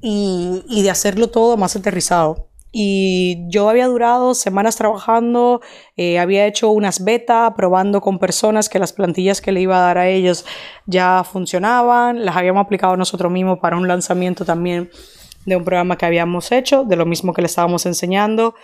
y, 0.00 0.82
de 0.82 0.90
hacerlo 0.90 1.28
todo 1.28 1.56
más 1.56 1.76
aterrizado. 1.76 2.50
Y 2.72 3.48
yo 3.48 3.68
había 3.68 3.86
durado 3.86 4.34
semanas 4.34 4.74
trabajando, 4.74 5.60
eh, 5.96 6.18
había 6.18 6.46
hecho 6.46 6.70
unas 6.70 7.04
beta, 7.04 7.54
probando 7.56 8.00
con 8.00 8.18
personas 8.18 8.68
que 8.68 8.80
las 8.80 8.92
plantillas 8.92 9.40
que 9.40 9.52
le 9.52 9.60
iba 9.60 9.76
a 9.76 9.86
dar 9.86 9.98
a 9.98 10.08
ellos 10.08 10.44
ya 10.86 11.22
funcionaban, 11.22 12.24
las 12.24 12.36
habíamos 12.36 12.64
aplicado 12.64 12.96
nosotros 12.96 13.30
mismos 13.30 13.60
para 13.60 13.76
un 13.76 13.86
lanzamiento 13.86 14.44
también 14.44 14.90
de 15.46 15.56
un 15.56 15.64
programa 15.64 15.96
que 15.96 16.06
habíamos 16.06 16.50
hecho, 16.50 16.84
de 16.84 16.96
lo 16.96 17.06
mismo 17.06 17.32
que 17.32 17.42
le 17.42 17.46
estábamos 17.46 17.86
enseñando. 17.86 18.54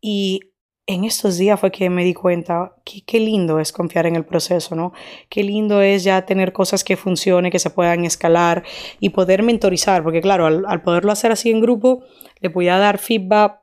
Y 0.00 0.51
en 0.86 1.04
estos 1.04 1.38
días 1.38 1.60
fue 1.60 1.70
que 1.70 1.88
me 1.90 2.04
di 2.04 2.12
cuenta 2.12 2.74
que 2.84 3.04
qué 3.04 3.20
lindo 3.20 3.60
es 3.60 3.72
confiar 3.72 4.06
en 4.06 4.16
el 4.16 4.24
proceso, 4.24 4.74
¿no? 4.74 4.92
Qué 5.28 5.44
lindo 5.44 5.80
es 5.80 6.02
ya 6.02 6.26
tener 6.26 6.52
cosas 6.52 6.82
que 6.82 6.96
funcionen, 6.96 7.52
que 7.52 7.60
se 7.60 7.70
puedan 7.70 8.04
escalar 8.04 8.64
y 8.98 9.10
poder 9.10 9.42
mentorizar, 9.42 10.02
porque 10.02 10.20
claro, 10.20 10.46
al, 10.46 10.82
poderlo 10.82 11.12
hacer 11.12 11.30
así 11.30 11.50
en 11.50 11.60
grupo, 11.60 12.02
le 12.40 12.50
podía 12.50 12.78
dar 12.78 12.98
feedback 12.98 13.60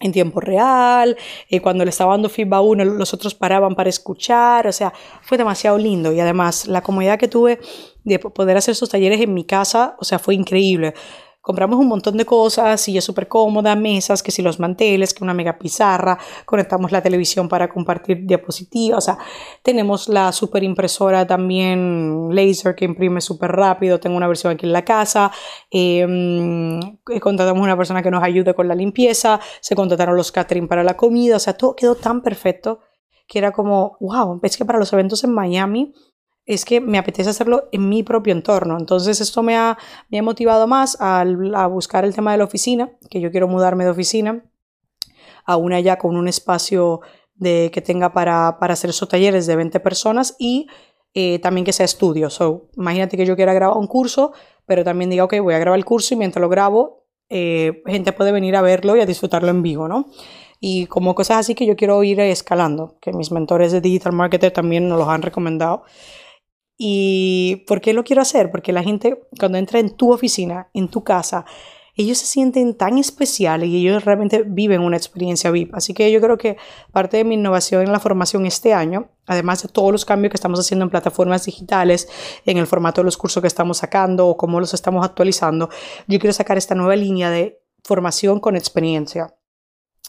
en 0.00 0.12
tiempo 0.12 0.40
real, 0.40 1.16
eh, 1.48 1.60
cuando 1.60 1.84
le 1.84 1.90
estaba 1.90 2.12
dando 2.12 2.28
feedback 2.28 2.58
a 2.58 2.60
uno, 2.60 2.84
los 2.84 3.12
otros 3.12 3.34
paraban 3.34 3.74
para 3.74 3.88
escuchar, 3.88 4.68
o 4.68 4.72
sea, 4.72 4.92
fue 5.22 5.38
demasiado 5.38 5.76
lindo 5.76 6.12
y 6.12 6.20
además 6.20 6.68
la 6.68 6.82
comodidad 6.82 7.18
que 7.18 7.26
tuve 7.26 7.58
de 8.04 8.20
poder 8.20 8.56
hacer 8.56 8.72
esos 8.72 8.90
talleres 8.90 9.20
en 9.20 9.34
mi 9.34 9.44
casa, 9.44 9.96
o 9.98 10.04
sea, 10.04 10.20
fue 10.20 10.36
increíble 10.36 10.94
compramos 11.48 11.78
un 11.78 11.88
montón 11.88 12.18
de 12.18 12.26
cosas, 12.26 12.86
es 12.88 13.02
súper 13.02 13.26
cómoda, 13.26 13.74
mesas, 13.74 14.22
que 14.22 14.30
si 14.30 14.42
los 14.42 14.60
manteles, 14.60 15.14
que 15.14 15.24
una 15.24 15.32
mega 15.32 15.58
pizarra, 15.58 16.18
conectamos 16.44 16.92
la 16.92 17.00
televisión 17.00 17.48
para 17.48 17.70
compartir 17.70 18.26
diapositivas, 18.26 18.98
o 18.98 19.00
sea, 19.00 19.18
tenemos 19.62 20.10
la 20.10 20.30
super 20.32 20.62
impresora 20.62 21.26
también 21.26 22.28
laser 22.32 22.74
que 22.74 22.84
imprime 22.84 23.22
súper 23.22 23.52
rápido, 23.52 23.98
tengo 23.98 24.18
una 24.18 24.28
versión 24.28 24.52
aquí 24.52 24.66
en 24.66 24.74
la 24.74 24.84
casa, 24.84 25.32
em, 25.70 26.78
eh, 26.80 27.18
contratamos 27.18 27.62
una 27.62 27.78
persona 27.78 28.02
que 28.02 28.10
nos 28.10 28.22
ayude 28.22 28.52
con 28.52 28.68
la 28.68 28.74
limpieza, 28.74 29.40
se 29.60 29.74
contrataron 29.74 30.18
los 30.18 30.30
catering 30.30 30.68
para 30.68 30.84
la 30.84 30.98
comida, 30.98 31.36
o 31.36 31.38
sea, 31.38 31.54
todo 31.54 31.74
quedó 31.74 31.94
tan 31.94 32.20
perfecto 32.20 32.80
que 33.26 33.38
era 33.38 33.52
como, 33.52 33.96
wow, 34.00 34.38
es 34.42 34.58
que 34.58 34.66
para 34.66 34.78
los 34.78 34.92
eventos 34.92 35.24
en 35.24 35.32
Miami 35.32 35.94
es 36.48 36.64
que 36.64 36.80
me 36.80 36.96
apetece 36.96 37.28
hacerlo 37.28 37.68
en 37.72 37.90
mi 37.90 38.02
propio 38.02 38.32
entorno. 38.32 38.78
Entonces 38.78 39.20
esto 39.20 39.42
me 39.42 39.56
ha, 39.56 39.76
me 40.08 40.18
ha 40.18 40.22
motivado 40.22 40.66
más 40.66 40.96
a, 40.98 41.22
buscar 41.68 42.06
el 42.06 42.14
tema 42.14 42.32
de 42.32 42.38
la 42.38 42.44
oficina, 42.44 42.90
que 43.10 43.20
yo 43.20 43.30
quiero 43.30 43.48
mudarme 43.48 43.84
de 43.84 43.90
oficina 43.90 44.42
a 45.44 45.56
una 45.56 45.78
ya 45.80 45.98
con 45.98 46.16
un 46.16 46.26
espacio 46.26 47.00
de, 47.34 47.70
que 47.70 47.82
tenga 47.82 48.14
para, 48.14 48.58
para 48.58 48.72
hacer 48.72 48.90
esos 48.90 49.08
talleres 49.08 49.46
de 49.46 49.56
20 49.56 49.78
personas 49.80 50.36
y 50.38 50.68
eh, 51.12 51.38
también 51.38 51.66
que 51.66 51.74
sea 51.74 51.84
estudio. 51.84 52.30
So, 52.30 52.70
imagínate 52.76 53.18
que 53.18 53.26
yo 53.26 53.36
quiera 53.36 53.52
grabar 53.52 53.76
un 53.76 53.86
curso, 53.86 54.32
pero 54.64 54.84
también 54.84 55.10
diga, 55.10 55.24
ok, 55.24 55.34
voy 55.42 55.52
a 55.52 55.58
grabar 55.58 55.78
el 55.78 55.84
curso 55.84 56.14
y 56.14 56.16
mientras 56.16 56.40
lo 56.40 56.48
grabo, 56.48 57.04
eh, 57.28 57.82
gente 57.84 58.12
puede 58.12 58.32
venir 58.32 58.56
a 58.56 58.62
verlo 58.62 58.96
y 58.96 59.00
a 59.00 59.06
disfrutarlo 59.06 59.50
en 59.50 59.62
vivo, 59.62 59.86
¿no? 59.86 60.06
Y 60.60 60.86
como 60.86 61.14
cosas 61.14 61.38
así 61.38 61.54
que 61.54 61.66
yo 61.66 61.76
quiero 61.76 62.02
ir 62.02 62.18
escalando, 62.20 62.96
que 63.02 63.12
mis 63.12 63.30
mentores 63.30 63.70
de 63.70 63.82
Digital 63.82 64.12
Marketer 64.12 64.50
también 64.50 64.88
nos 64.88 64.98
los 64.98 65.08
han 65.08 65.20
recomendado. 65.20 65.84
¿Y 66.78 67.64
por 67.66 67.80
qué 67.80 67.92
lo 67.92 68.04
quiero 68.04 68.22
hacer? 68.22 68.52
Porque 68.52 68.72
la 68.72 68.84
gente 68.84 69.20
cuando 69.38 69.58
entra 69.58 69.80
en 69.80 69.90
tu 69.90 70.12
oficina, 70.12 70.68
en 70.72 70.88
tu 70.88 71.02
casa, 71.02 71.44
ellos 71.96 72.18
se 72.18 72.26
sienten 72.26 72.74
tan 72.74 72.96
especiales 72.96 73.68
y 73.68 73.78
ellos 73.78 74.04
realmente 74.04 74.44
viven 74.46 74.82
una 74.82 74.96
experiencia 74.96 75.50
VIP. 75.50 75.74
Así 75.74 75.92
que 75.92 76.12
yo 76.12 76.20
creo 76.20 76.38
que 76.38 76.56
parte 76.92 77.16
de 77.16 77.24
mi 77.24 77.34
innovación 77.34 77.82
en 77.82 77.90
la 77.90 77.98
formación 77.98 78.46
este 78.46 78.72
año, 78.72 79.08
además 79.26 79.64
de 79.64 79.68
todos 79.68 79.90
los 79.90 80.04
cambios 80.04 80.30
que 80.30 80.36
estamos 80.36 80.60
haciendo 80.60 80.84
en 80.84 80.90
plataformas 80.90 81.44
digitales, 81.44 82.08
en 82.46 82.56
el 82.56 82.68
formato 82.68 83.00
de 83.00 83.06
los 83.06 83.16
cursos 83.16 83.40
que 83.40 83.48
estamos 83.48 83.78
sacando 83.78 84.28
o 84.28 84.36
cómo 84.36 84.60
los 84.60 84.72
estamos 84.72 85.04
actualizando, 85.04 85.70
yo 86.06 86.20
quiero 86.20 86.32
sacar 86.32 86.56
esta 86.56 86.76
nueva 86.76 86.94
línea 86.94 87.30
de 87.30 87.60
formación 87.82 88.38
con 88.38 88.54
experiencia 88.54 89.34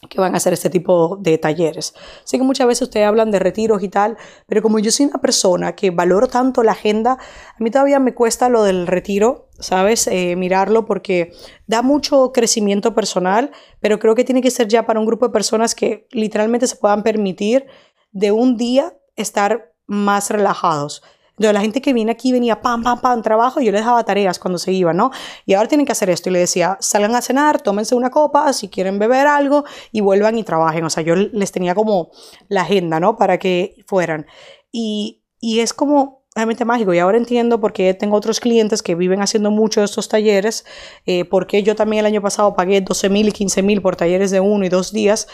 que 0.08 0.22
van 0.22 0.34
a 0.34 0.38
hacer 0.38 0.54
este 0.54 0.70
tipo 0.70 1.18
de 1.18 1.38
talleres. 1.38 1.94
Sé 2.24 2.38
que 2.38 2.44
muchas 2.44 2.68
veces 2.68 2.84
ustedes 2.84 3.06
hablan 3.06 3.32
de 3.32 3.40
retiros 3.40 3.84
y 3.84 3.90
tal, 3.90 4.18
pero 4.48 4.62
como 4.62 4.80
yo 4.80 4.92
soy 4.92 5.08
una 5.08 5.20
persona 5.20 5.76
que 5.76 5.92
valoro 5.92 6.28
tanto 6.28 6.64
la 6.64 6.72
agenda, 6.72 7.14
a 7.14 7.64
mí 7.64 7.70
todavía 7.70 8.00
me 8.00 8.14
cuesta 8.14 8.48
lo 8.48 8.64
del 8.64 8.88
retiro, 8.88 9.50
¿sabes? 9.60 10.08
Eh, 10.08 10.36
mirarlo 10.38 10.86
porque 10.86 11.34
da 11.68 11.82
mucho 11.82 12.32
crecimiento 12.32 12.96
personal, 12.96 13.52
pero 13.82 14.00
creo 14.00 14.16
que 14.16 14.24
tiene 14.24 14.42
que 14.42 14.52
ser 14.52 14.70
ya 14.70 14.86
para 14.86 15.02
un 15.02 15.06
grupo 15.06 15.28
de 15.28 15.34
personas 15.34 15.76
que 15.76 16.08
literalmente 16.12 16.68
se 16.68 16.78
puedan 16.78 17.04
permitir 17.04 17.66
de 18.12 18.32
un 18.32 18.56
día 18.56 18.98
estar 19.18 19.74
más 19.86 20.30
relajados. 20.30 21.04
Entonces, 21.40 21.54
la 21.54 21.62
gente 21.62 21.82
que 21.82 21.94
viene 21.94 22.12
aquí 22.12 22.34
venía 22.34 22.62
pam, 22.62 22.84
pam, 22.84 23.00
pam, 23.00 23.22
trabajo 23.22 23.62
yo 23.62 23.72
les 23.72 23.86
daba 23.86 24.04
tareas 24.04 24.40
cuando 24.40 24.58
se 24.58 24.74
iban, 24.74 24.98
¿no? 24.98 25.10
Y 25.46 25.54
ahora 25.54 25.70
tienen 25.70 25.86
que 25.86 25.94
hacer 25.94 26.10
esto. 26.10 26.30
Y 26.30 26.34
le 26.34 26.40
decía, 26.40 26.78
salgan 26.82 27.16
a 27.16 27.22
cenar, 27.22 27.62
tómense 27.62 27.96
una 27.96 28.12
copa, 28.12 28.52
si 28.52 28.68
quieren 28.68 29.00
beber 29.00 29.26
algo 29.26 29.64
y 29.94 30.02
vuelvan 30.02 30.38
y 30.38 30.44
trabajen. 30.44 30.84
O 30.84 30.90
sea, 30.90 31.02
yo 31.02 31.16
les 31.16 31.54
tenía 31.54 31.74
como 31.76 32.12
la 32.50 32.64
agenda, 32.64 33.00
¿no? 33.00 33.16
Para 33.16 33.38
que 33.38 33.78
fueran. 33.88 34.26
Y, 34.70 35.24
y 35.40 35.62
es 35.62 35.74
como 35.74 36.20
realmente 36.36 36.66
mágico. 36.66 36.94
Y 36.94 37.00
ahora 37.00 37.18
entiendo 37.18 37.60
por 37.60 37.74
qué 37.74 37.94
tengo 37.94 38.16
otros 38.16 38.40
clientes 38.40 38.82
que 38.82 38.96
viven 38.96 39.22
haciendo 39.22 39.52
mucho 39.52 39.82
de 39.82 39.86
estos 39.86 40.10
talleres, 40.10 40.66
eh, 41.06 41.26
porque 41.26 41.64
yo 41.64 41.76
también 41.76 42.02
el 42.02 42.06
año 42.06 42.22
pasado 42.22 42.54
pagué 42.56 42.82
12 42.82 43.10
mil 43.10 43.28
y 43.28 43.32
15 43.32 43.64
mil 43.64 43.82
por 43.82 43.96
talleres 43.96 44.32
de 44.32 44.40
uno 44.40 44.66
y 44.66 44.70
dos 44.70 44.92
días. 44.92 45.28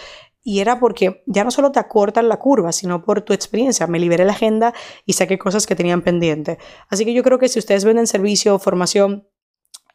Y 0.48 0.60
era 0.60 0.80
porque 0.80 1.24
ya 1.26 1.44
no 1.44 1.50
solo 1.50 1.72
te 1.72 1.80
acortan 1.80 2.30
la 2.30 2.38
curva, 2.38 2.72
sino 2.72 3.04
por 3.04 3.22
tu 3.22 3.34
experiencia. 3.34 3.88
Me 3.88 3.98
liberé 3.98 4.26
la 4.26 4.34
agenda 4.34 4.76
y 5.04 5.14
saqué 5.14 5.40
cosas 5.40 5.66
que 5.66 5.76
tenían 5.76 6.04
pendiente. 6.04 6.60
Así 6.88 7.04
que 7.04 7.14
yo 7.14 7.24
creo 7.24 7.40
que 7.40 7.50
si 7.50 7.58
ustedes 7.58 7.84
venden 7.84 8.06
servicio, 8.06 8.60
formación, 8.60 9.28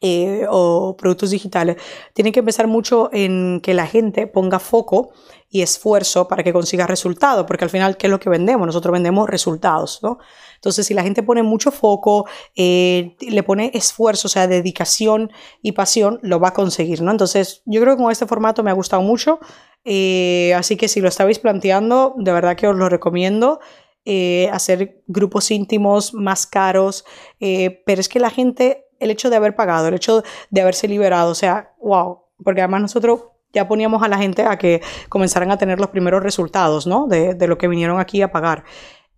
eh, 0.03 0.47
o 0.49 0.97
productos 0.97 1.29
digitales, 1.29 1.77
tienen 2.13 2.33
que 2.33 2.39
empezar 2.39 2.65
mucho 2.65 3.11
en 3.13 3.61
que 3.61 3.75
la 3.75 3.85
gente 3.85 4.25
ponga 4.25 4.57
foco 4.57 5.11
y 5.47 5.61
esfuerzo 5.61 6.27
para 6.27 6.43
que 6.43 6.51
consiga 6.51 6.87
resultados, 6.87 7.45
porque 7.45 7.65
al 7.65 7.69
final, 7.69 7.97
¿qué 7.97 8.07
es 8.07 8.11
lo 8.11 8.19
que 8.19 8.27
vendemos? 8.27 8.65
Nosotros 8.65 8.93
vendemos 8.93 9.29
resultados, 9.29 9.99
¿no? 10.01 10.17
Entonces, 10.55 10.87
si 10.87 10.95
la 10.95 11.03
gente 11.03 11.21
pone 11.21 11.43
mucho 11.43 11.69
foco, 11.69 12.25
eh, 12.55 13.15
le 13.19 13.43
pone 13.43 13.69
esfuerzo, 13.75 14.27
o 14.27 14.29
sea, 14.29 14.47
dedicación 14.47 15.31
y 15.61 15.73
pasión, 15.73 16.19
lo 16.23 16.39
va 16.39 16.47
a 16.47 16.53
conseguir, 16.53 17.03
¿no? 17.03 17.11
Entonces, 17.11 17.61
yo 17.65 17.79
creo 17.79 17.95
que 17.95 18.01
con 18.01 18.11
este 18.11 18.25
formato 18.25 18.63
me 18.63 18.71
ha 18.71 18.73
gustado 18.73 19.03
mucho, 19.03 19.39
eh, 19.83 20.53
así 20.55 20.77
que 20.77 20.87
si 20.87 21.01
lo 21.01 21.07
estabais 21.07 21.39
planteando, 21.39 22.13
de 22.17 22.31
verdad 22.31 22.55
que 22.55 22.67
os 22.67 22.75
lo 22.75 22.89
recomiendo. 22.89 23.59
Eh, 24.03 24.49
hacer 24.51 25.03
grupos 25.05 25.51
íntimos 25.51 26.15
más 26.15 26.47
caros, 26.47 27.05
pero 27.39 28.01
es 28.01 28.09
que 28.09 28.19
la 28.19 28.31
gente, 28.31 28.87
el 28.99 29.11
hecho 29.11 29.29
de 29.29 29.35
haber 29.35 29.55
pagado, 29.55 29.87
el 29.87 29.93
hecho 29.93 30.23
de 30.49 30.61
haberse 30.61 30.87
liberado, 30.87 31.29
o 31.29 31.35
sea, 31.35 31.75
wow, 31.79 32.23
porque 32.43 32.61
además 32.61 32.81
nosotros 32.81 33.25
ya 33.53 33.67
poníamos 33.67 34.01
a 34.01 34.07
la 34.07 34.17
gente 34.17 34.43
a 34.43 34.57
que 34.57 34.81
comenzaran 35.09 35.51
a 35.51 35.57
tener 35.57 35.79
los 35.79 35.89
primeros 35.89 36.23
resultados, 36.23 36.87
¿no? 36.87 37.05
De, 37.07 37.35
de 37.35 37.47
lo 37.47 37.59
que 37.59 37.67
vinieron 37.67 37.99
aquí 37.99 38.23
a 38.23 38.31
pagar 38.31 38.63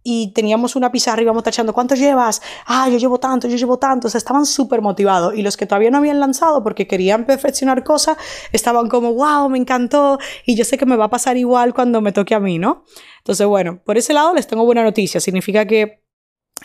y 0.04 0.34
teníamos 0.34 0.76
una 0.76 0.92
pizarra 0.92 1.22
y 1.22 1.24
íbamos 1.24 1.44
tachando, 1.44 1.74
¿cuántos 1.74 1.98
llevas? 1.98 2.42
Ah, 2.66 2.90
yo 2.90 2.98
llevo 2.98 3.20
tanto, 3.20 3.48
yo 3.48 3.56
llevo 3.56 3.78
tanto. 3.80 4.08
O 4.08 4.12
sea, 4.12 4.18
estaban 4.18 4.46
súper 4.46 4.82
motivados. 4.82 5.36
Y 5.36 5.42
los 5.42 5.58
que 5.58 5.66
todavía 5.66 5.90
no 5.90 6.00
habían 6.00 6.20
lanzado 6.20 6.62
porque 6.64 6.88
querían 6.88 7.26
perfeccionar 7.26 7.84
cosas, 7.84 8.18
estaban 8.52 8.90
como, 8.90 9.14
wow, 9.14 9.50
me 9.50 9.58
encantó. 9.58 10.20
Y 10.46 10.56
yo 10.56 10.66
sé 10.66 10.78
que 10.78 10.86
me 10.86 10.98
va 10.98 11.06
a 11.06 11.10
pasar 11.10 11.38
igual 11.38 11.74
cuando 11.74 12.02
me 12.02 12.12
toque 12.12 12.36
a 12.36 12.40
mí, 12.40 12.60
¿no? 12.60 12.84
Entonces, 13.20 13.48
bueno, 13.48 13.82
por 13.84 13.98
ese 13.98 14.14
lado 14.14 14.34
les 14.34 14.48
tengo 14.48 14.66
buena 14.66 14.84
noticia. 14.84 15.22
Significa 15.22 15.66
que 15.66 16.03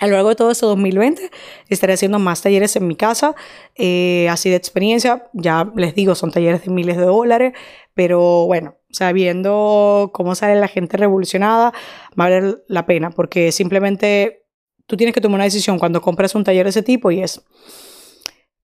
a 0.00 0.06
lo 0.06 0.14
largo 0.14 0.28
de 0.30 0.34
todo 0.36 0.50
este 0.50 0.66
2020 0.66 1.30
estaré 1.68 1.94
haciendo 1.94 2.18
más 2.18 2.42
talleres 2.42 2.76
en 2.76 2.86
mi 2.86 2.96
casa, 2.96 3.34
eh, 3.74 4.28
así 4.30 4.50
de 4.50 4.56
experiencia, 4.56 5.28
ya 5.32 5.70
les 5.76 5.94
digo, 5.94 6.14
son 6.14 6.30
talleres 6.30 6.64
de 6.64 6.70
miles 6.70 6.96
de 6.96 7.04
dólares, 7.04 7.52
pero 7.94 8.46
bueno, 8.46 8.76
o 8.90 8.94
sea, 8.94 9.12
viendo 9.12 10.10
cómo 10.12 10.34
sale 10.34 10.58
la 10.60 10.68
gente 10.68 10.96
revolucionada, 10.96 11.72
va 12.18 12.26
a 12.26 12.30
valer 12.30 12.64
la 12.68 12.86
pena, 12.86 13.10
porque 13.10 13.52
simplemente 13.52 14.46
tú 14.86 14.96
tienes 14.96 15.14
que 15.14 15.20
tomar 15.20 15.36
una 15.36 15.44
decisión 15.44 15.78
cuando 15.78 16.00
compras 16.00 16.34
un 16.34 16.44
taller 16.44 16.64
de 16.64 16.70
ese 16.70 16.82
tipo 16.82 17.10
y 17.10 17.22
es, 17.22 17.42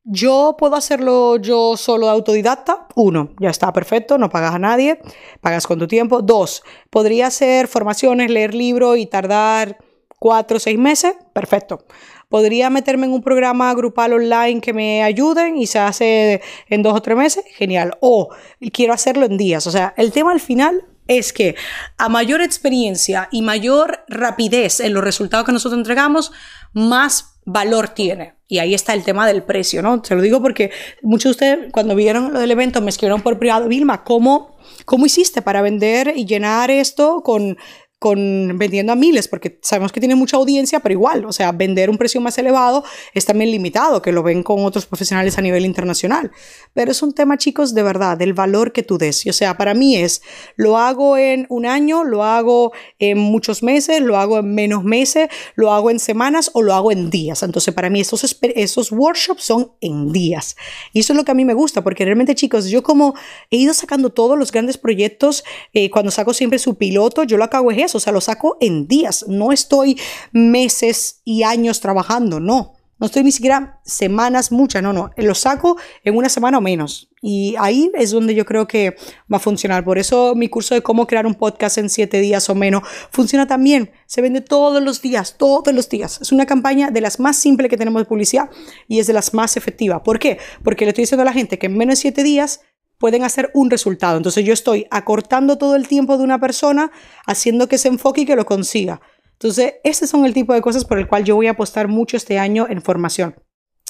yo 0.04 0.54
puedo 0.58 0.76
hacerlo 0.76 1.36
yo 1.36 1.78
solo 1.78 2.10
autodidacta. 2.10 2.86
Uno, 2.94 3.30
ya 3.40 3.48
está 3.48 3.72
perfecto, 3.72 4.18
no 4.18 4.28
pagas 4.28 4.54
a 4.54 4.58
nadie, 4.58 5.00
pagas 5.40 5.66
con 5.66 5.78
tu 5.78 5.88
tiempo. 5.88 6.20
Dos, 6.20 6.62
podría 6.90 7.28
hacer 7.28 7.68
formaciones, 7.68 8.30
leer 8.30 8.54
libros 8.54 8.98
y 8.98 9.06
tardar 9.06 9.78
cuatro 10.18 10.58
o 10.58 10.60
seis 10.60 10.78
meses, 10.78 11.16
perfecto. 11.34 11.84
Podría 12.30 12.70
meterme 12.70 13.04
en 13.04 13.12
un 13.12 13.22
programa 13.22 13.74
grupal 13.74 14.14
online 14.14 14.62
que 14.62 14.72
me 14.72 15.02
ayuden 15.02 15.58
y 15.58 15.66
se 15.66 15.78
hace 15.78 16.40
en 16.70 16.82
dos 16.82 16.94
o 16.94 17.02
tres 17.02 17.16
meses, 17.18 17.44
genial. 17.54 17.98
O 18.00 18.30
quiero 18.72 18.94
hacerlo 18.94 19.26
en 19.26 19.36
días. 19.36 19.66
O 19.66 19.70
sea, 19.70 19.92
el 19.98 20.10
tema 20.10 20.32
al 20.32 20.40
final 20.40 20.86
es 21.06 21.34
que 21.34 21.54
a 21.98 22.08
mayor 22.08 22.40
experiencia 22.40 23.28
y 23.30 23.42
mayor 23.42 24.04
rapidez 24.08 24.80
en 24.80 24.94
los 24.94 25.04
resultados 25.04 25.44
que 25.44 25.52
nosotros 25.52 25.78
entregamos, 25.78 26.32
más 26.72 27.40
valor 27.44 27.90
tiene. 27.90 28.34
Y 28.46 28.58
ahí 28.58 28.74
está 28.74 28.94
el 28.94 29.04
tema 29.04 29.26
del 29.26 29.42
precio, 29.42 29.82
¿no? 29.82 30.02
Se 30.04 30.14
lo 30.14 30.22
digo 30.22 30.40
porque 30.40 30.70
muchos 31.02 31.24
de 31.24 31.30
ustedes 31.30 31.72
cuando 31.72 31.94
vieron 31.94 32.32
lo 32.32 32.40
del 32.40 32.50
evento 32.50 32.80
me 32.80 32.90
escribieron 32.90 33.22
por 33.22 33.38
privado, 33.38 33.68
Vilma, 33.68 34.04
¿cómo, 34.04 34.56
¿cómo 34.84 35.06
hiciste 35.06 35.42
para 35.42 35.62
vender 35.62 36.12
y 36.16 36.24
llenar 36.24 36.70
esto 36.70 37.22
con 37.22 37.58
con 38.04 38.58
vendiendo 38.58 38.92
a 38.92 38.96
miles, 38.96 39.28
porque 39.28 39.58
sabemos 39.62 39.90
que 39.90 39.98
tiene 39.98 40.14
mucha 40.14 40.36
audiencia, 40.36 40.80
pero 40.80 40.92
igual, 40.92 41.24
o 41.24 41.32
sea, 41.32 41.52
vender 41.52 41.88
un 41.88 41.96
precio 41.96 42.20
más 42.20 42.36
elevado 42.36 42.84
es 43.14 43.24
también 43.24 43.50
limitado, 43.50 44.02
que 44.02 44.12
lo 44.12 44.22
ven 44.22 44.42
con 44.42 44.62
otros 44.66 44.84
profesionales 44.84 45.38
a 45.38 45.40
nivel 45.40 45.64
internacional. 45.64 46.30
Pero 46.74 46.90
es 46.90 47.02
un 47.02 47.14
tema, 47.14 47.38
chicos, 47.38 47.72
de 47.72 47.82
verdad, 47.82 48.18
del 48.18 48.34
valor 48.34 48.72
que 48.72 48.82
tú 48.82 48.98
des. 48.98 49.26
o 49.26 49.32
sea, 49.32 49.56
para 49.56 49.72
mí 49.72 49.96
es, 49.96 50.20
lo 50.56 50.76
hago 50.76 51.16
en 51.16 51.46
un 51.48 51.64
año, 51.64 52.04
lo 52.04 52.24
hago 52.24 52.72
en 52.98 53.16
muchos 53.16 53.62
meses, 53.62 54.02
lo 54.02 54.18
hago 54.18 54.40
en 54.40 54.54
menos 54.54 54.84
meses, 54.84 55.30
lo 55.54 55.72
hago 55.72 55.90
en 55.90 55.98
semanas 55.98 56.50
o 56.52 56.60
lo 56.60 56.74
hago 56.74 56.92
en 56.92 57.08
días. 57.08 57.42
Entonces, 57.42 57.72
para 57.72 57.88
mí 57.88 58.02
esos, 58.02 58.38
esos 58.42 58.92
workshops 58.92 59.44
son 59.44 59.72
en 59.80 60.12
días. 60.12 60.56
Y 60.92 61.00
eso 61.00 61.14
es 61.14 61.16
lo 61.16 61.24
que 61.24 61.32
a 61.32 61.34
mí 61.34 61.46
me 61.46 61.54
gusta, 61.54 61.82
porque 61.82 62.04
realmente, 62.04 62.34
chicos, 62.34 62.68
yo 62.68 62.82
como 62.82 63.14
he 63.50 63.56
ido 63.56 63.72
sacando 63.72 64.10
todos 64.10 64.38
los 64.38 64.52
grandes 64.52 64.76
proyectos, 64.76 65.42
eh, 65.72 65.88
cuando 65.88 66.10
saco 66.10 66.34
siempre 66.34 66.58
su 66.58 66.74
piloto, 66.74 67.24
yo 67.24 67.38
lo 67.38 67.48
que 67.48 67.56
hago 67.56 67.70
es 67.70 67.78
eso 67.78 67.93
o 67.98 68.00
sea, 68.00 68.12
lo 68.12 68.20
saco 68.20 68.56
en 68.60 68.86
días, 68.86 69.24
no 69.28 69.52
estoy 69.52 69.98
meses 70.32 71.20
y 71.24 71.42
años 71.42 71.80
trabajando, 71.80 72.40
no. 72.40 72.74
No 73.00 73.06
estoy 73.06 73.24
ni 73.24 73.32
siquiera 73.32 73.80
semanas, 73.84 74.52
muchas, 74.52 74.82
no, 74.82 74.92
no. 74.92 75.10
Lo 75.16 75.34
saco 75.34 75.76
en 76.04 76.16
una 76.16 76.28
semana 76.28 76.58
o 76.58 76.60
menos. 76.60 77.10
Y 77.20 77.56
ahí 77.58 77.90
es 77.94 78.12
donde 78.12 78.36
yo 78.36 78.44
creo 78.44 78.68
que 78.68 78.96
va 79.30 79.38
a 79.38 79.40
funcionar. 79.40 79.84
Por 79.84 79.98
eso 79.98 80.34
mi 80.36 80.48
curso 80.48 80.74
de 80.74 80.82
cómo 80.82 81.06
crear 81.06 81.26
un 81.26 81.34
podcast 81.34 81.78
en 81.78 81.90
siete 81.90 82.20
días 82.20 82.48
o 82.48 82.54
menos 82.54 82.82
funciona 83.10 83.46
también. 83.46 83.90
Se 84.06 84.22
vende 84.22 84.42
todos 84.42 84.80
los 84.80 85.02
días, 85.02 85.36
todos 85.36 85.74
los 85.74 85.88
días. 85.88 86.20
Es 86.20 86.30
una 86.30 86.46
campaña 86.46 86.90
de 86.90 87.00
las 87.00 87.18
más 87.18 87.36
simples 87.36 87.68
que 87.68 87.76
tenemos 87.76 88.00
de 88.00 88.06
publicidad 88.06 88.48
y 88.86 89.00
es 89.00 89.08
de 89.08 89.12
las 89.12 89.34
más 89.34 89.56
efectivas. 89.56 90.02
¿Por 90.04 90.20
qué? 90.20 90.38
Porque 90.62 90.84
le 90.84 90.90
estoy 90.90 91.02
diciendo 91.02 91.22
a 91.22 91.26
la 91.26 91.32
gente 91.32 91.58
que 91.58 91.66
en 91.66 91.76
menos 91.76 91.98
de 91.98 92.02
siete 92.02 92.22
días 92.22 92.60
pueden 92.98 93.22
hacer 93.22 93.50
un 93.54 93.70
resultado. 93.70 94.16
Entonces 94.16 94.44
yo 94.44 94.52
estoy 94.52 94.86
acortando 94.90 95.58
todo 95.58 95.76
el 95.76 95.88
tiempo 95.88 96.16
de 96.16 96.24
una 96.24 96.38
persona, 96.38 96.90
haciendo 97.26 97.68
que 97.68 97.78
se 97.78 97.88
enfoque 97.88 98.22
y 98.22 98.26
que 98.26 98.36
lo 98.36 98.46
consiga. 98.46 99.00
Entonces, 99.32 99.74
ese 99.82 100.06
son 100.06 100.24
el 100.24 100.32
tipo 100.32 100.54
de 100.54 100.62
cosas 100.62 100.84
por 100.84 100.98
el 100.98 101.08
cual 101.08 101.24
yo 101.24 101.36
voy 101.36 101.48
a 101.48 101.52
apostar 101.52 101.88
mucho 101.88 102.16
este 102.16 102.38
año 102.38 102.66
en 102.68 102.80
formación. 102.80 103.34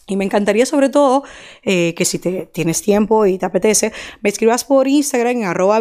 Y 0.06 0.16
me 0.16 0.25
encantaría 0.25 0.66
sobre 0.66 0.90
todo 0.90 1.25
eh, 1.62 1.94
que 1.96 2.04
si 2.04 2.18
te, 2.18 2.46
tienes 2.52 2.82
tiempo 2.82 3.25
y 3.25 3.38
te 3.38 3.46
apetece, 3.46 3.92
me 4.20 4.28
escribas 4.28 4.64
por 4.64 4.87
Instagram 4.87 5.38
en 5.38 5.44
arroba 5.44 5.80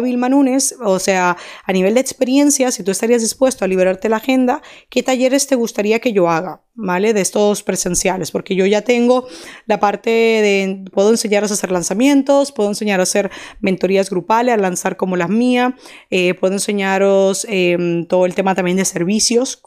o 0.84 0.98
sea, 0.98 1.36
a 1.64 1.72
nivel 1.72 1.94
de 1.94 2.00
experiencia, 2.00 2.70
si 2.70 2.82
tú 2.82 2.90
estarías 2.90 3.20
dispuesto 3.20 3.64
a 3.64 3.68
liberarte 3.68 4.08
la 4.08 4.16
agenda, 4.16 4.62
¿qué 4.88 5.02
talleres 5.02 5.46
te 5.46 5.56
gustaría 5.56 5.98
que 5.98 6.12
yo 6.12 6.30
haga? 6.30 6.62
¿Vale? 6.74 7.12
De 7.12 7.20
estos 7.20 7.62
presenciales, 7.62 8.30
porque 8.30 8.56
yo 8.56 8.66
ya 8.66 8.82
tengo 8.82 9.28
la 9.66 9.78
parte 9.78 10.10
de, 10.10 10.84
puedo 10.92 11.10
enseñaros 11.10 11.50
a 11.50 11.54
hacer 11.54 11.70
lanzamientos, 11.70 12.50
puedo 12.50 12.70
enseñaros 12.70 13.08
a 13.08 13.10
hacer 13.10 13.30
mentorías 13.60 14.10
grupales, 14.10 14.54
a 14.54 14.56
lanzar 14.56 14.96
como 14.96 15.16
las 15.16 15.28
mías, 15.28 15.74
eh, 16.10 16.34
puedo 16.34 16.54
enseñaros 16.54 17.46
em, 17.48 18.06
todo 18.06 18.26
el 18.26 18.34
tema 18.34 18.54
también 18.54 18.76
de 18.76 18.84
servicios, 18.86 19.62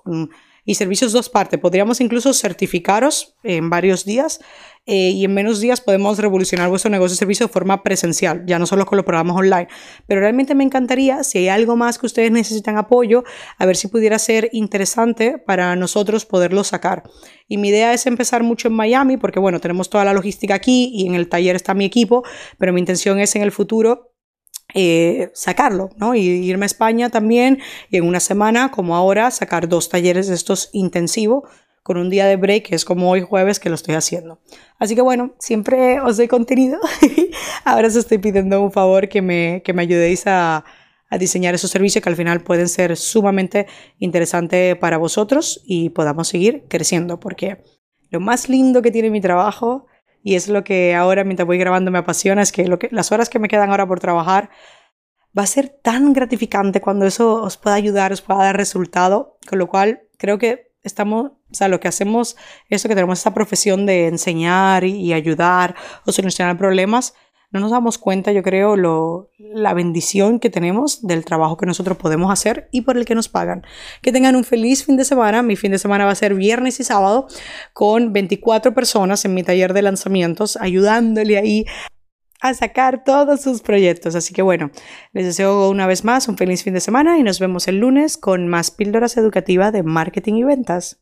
y 0.67 0.75
servicios 0.75 1.13
dos 1.13 1.29
partes. 1.29 1.59
Podríamos 1.59 2.01
incluso 2.01 2.33
certificaros 2.33 3.35
en 3.41 3.69
varios 3.69 4.03
días 4.03 4.41
eh, 4.85 5.11
y 5.11 5.23
en 5.23 5.33
menos 5.33 5.61
días 5.61 5.79
podemos 5.79 6.19
revolucionar 6.19 6.67
vuestro 6.67 6.91
negocio 6.91 7.13
de 7.13 7.19
servicio 7.19 7.47
de 7.47 7.53
forma 7.53 7.83
presencial, 7.83 8.43
ya 8.45 8.59
no 8.59 8.65
solo 8.65 8.85
con 8.85 8.97
los 8.97 9.05
programas 9.05 9.37
online. 9.37 9.69
Pero 10.07 10.19
realmente 10.19 10.55
me 10.55 10.65
encantaría, 10.65 11.23
si 11.23 11.37
hay 11.37 11.47
algo 11.47 11.77
más 11.77 11.97
que 11.97 12.05
ustedes 12.05 12.31
necesitan 12.31 12.77
apoyo, 12.77 13.23
a 13.57 13.65
ver 13.65 13.77
si 13.77 13.87
pudiera 13.87 14.19
ser 14.19 14.49
interesante 14.51 15.37
para 15.37 15.73
nosotros 15.77 16.25
poderlo 16.25 16.65
sacar. 16.65 17.03
Y 17.47 17.57
mi 17.57 17.69
idea 17.69 17.93
es 17.93 18.05
empezar 18.05 18.43
mucho 18.43 18.67
en 18.67 18.73
Miami, 18.73 19.15
porque 19.15 19.39
bueno, 19.39 19.61
tenemos 19.61 19.89
toda 19.89 20.03
la 20.03 20.11
logística 20.11 20.53
aquí 20.55 20.91
y 20.93 21.07
en 21.07 21.15
el 21.15 21.29
taller 21.29 21.55
está 21.55 21.73
mi 21.75 21.85
equipo, 21.85 22.23
pero 22.57 22.73
mi 22.73 22.81
intención 22.81 23.19
es 23.19 23.33
en 23.37 23.41
el 23.41 23.53
futuro 23.53 24.16
eh, 24.73 25.31
sacarlo, 25.33 25.89
¿no? 25.97 26.15
Y 26.15 26.21
irme 26.21 26.65
a 26.65 26.67
España 26.67 27.09
también 27.09 27.59
y 27.89 27.97
en 27.97 28.05
una 28.05 28.19
semana, 28.19 28.71
como 28.71 28.95
ahora, 28.95 29.31
sacar 29.31 29.69
dos 29.69 29.89
talleres 29.89 30.27
de 30.27 30.35
estos 30.35 30.69
intensivos 30.73 31.43
con 31.83 31.97
un 31.97 32.09
día 32.09 32.25
de 32.25 32.35
break, 32.35 32.67
que 32.67 32.75
es 32.75 32.83
como 32.83 33.09
hoy 33.09 33.21
jueves 33.21 33.59
que 33.59 33.69
lo 33.69 33.75
estoy 33.75 33.95
haciendo. 33.95 34.41
Así 34.77 34.93
que 34.93 35.01
bueno, 35.01 35.35
siempre 35.39 36.01
os 36.01 36.17
doy 36.17 36.27
contenido. 36.27 36.79
ahora 37.63 37.87
os 37.87 37.95
estoy 37.95 38.17
pidiendo 38.17 38.61
un 38.61 38.73
favor 38.73 39.07
que 39.07 39.21
me, 39.21 39.61
que 39.63 39.71
me 39.71 39.83
ayudéis 39.83 40.27
a, 40.27 40.65
a 41.09 41.17
diseñar 41.17 41.55
esos 41.55 41.71
servicios 41.71 42.03
que 42.03 42.09
al 42.09 42.17
final 42.17 42.41
pueden 42.41 42.67
ser 42.67 42.97
sumamente 42.97 43.67
interesantes 43.99 44.75
para 44.75 44.97
vosotros 44.97 45.61
y 45.65 45.89
podamos 45.91 46.27
seguir 46.27 46.65
creciendo, 46.67 47.19
porque 47.19 47.63
lo 48.09 48.19
más 48.19 48.49
lindo 48.49 48.81
que 48.81 48.91
tiene 48.91 49.09
mi 49.09 49.21
trabajo 49.21 49.86
y 50.27 50.35
es 50.35 50.49
lo 50.49 50.65
que 50.65 50.93
ahora 50.93 51.23
mientras 51.23 51.47
voy 51.47 51.57
grabando 51.57 51.89
me 51.89 51.99
apasiona, 51.99 52.41
es 52.41 52.51
que, 52.51 52.67
lo 52.67 52.77
que 52.79 52.89
las 52.91 53.13
horas 53.13 53.29
que 53.29 53.39
me 53.39 53.47
quedan 53.47 53.69
ahora 53.69 53.87
por 53.87 54.01
trabajar 54.01 54.49
va 55.37 55.43
a 55.43 55.47
ser 55.47 55.69
tan 55.69 56.11
gratificante 56.11 56.81
cuando 56.81 57.05
eso 57.05 57.41
os 57.41 57.55
pueda 57.55 57.77
ayudar, 57.77 58.11
os 58.11 58.21
pueda 58.21 58.43
dar 58.43 58.57
resultado, 58.57 59.37
con 59.47 59.57
lo 59.57 59.67
cual 59.67 60.01
creo 60.17 60.37
que 60.37 60.73
estamos, 60.83 61.31
o 61.49 61.53
sea, 61.53 61.69
lo 61.69 61.79
que 61.79 61.87
hacemos, 61.87 62.35
eso 62.67 62.89
que 62.89 62.95
tenemos 62.95 63.19
esta 63.19 63.33
profesión 63.33 63.85
de 63.85 64.07
enseñar 64.07 64.83
y, 64.83 65.13
ayudar 65.13 65.75
o 66.05 66.11
solucionar 66.11 66.57
problemas, 66.57 67.13
no 67.57 67.61
nos 67.61 67.71
damos 67.71 67.97
cuenta, 67.97 68.31
yo 68.31 68.43
creo, 68.43 68.75
lo, 68.75 69.31
la 69.39 69.73
bendición 69.73 70.39
que 70.39 70.51
tenemos 70.51 71.05
del 71.05 71.25
trabajo 71.25 71.57
que 71.57 71.65
nosotros 71.65 71.97
podemos 71.97 72.31
hacer 72.31 72.69
y 72.71 72.81
por 72.81 72.97
el 72.97 73.05
que 73.05 73.15
nos 73.15 73.29
pagan. 73.29 73.65
Que 74.03 74.11
tengan 74.11 74.35
un 74.35 74.43
feliz 74.43 74.85
fin 74.85 74.95
de 74.95 75.05
semana. 75.05 75.41
Mi 75.41 75.55
fin 75.55 75.71
de 75.71 75.79
semana 75.79 76.05
va 76.05 76.11
a 76.11 76.15
ser 76.15 76.35
viernes 76.35 76.79
y 76.79 76.83
sábado 76.83 77.27
con 77.73 78.13
24 78.13 78.75
personas 78.75 79.25
en 79.25 79.33
mi 79.33 79.41
taller 79.41 79.73
de 79.73 79.81
lanzamientos, 79.81 80.55
ayudándole 80.57 81.37
ahí 81.37 81.65
a 82.41 82.53
sacar 82.53 83.03
todos 83.03 83.41
sus 83.41 83.61
proyectos. 83.61 84.13
Así 84.13 84.33
que 84.33 84.43
bueno, 84.43 84.69
les 85.13 85.25
deseo 85.25 85.69
una 85.69 85.87
vez 85.87 86.03
más 86.03 86.27
un 86.27 86.37
feliz 86.37 86.63
fin 86.63 86.75
de 86.75 86.79
semana 86.79 87.17
y 87.17 87.23
nos 87.23 87.39
vemos 87.39 87.67
el 87.67 87.79
lunes 87.79 88.17
con 88.17 88.47
más 88.47 88.69
píldoras 88.69 89.17
educativas 89.17 89.73
de 89.73 89.81
marketing 89.81 90.35
y 90.35 90.43
ventas. 90.43 91.01